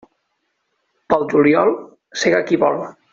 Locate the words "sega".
2.25-2.41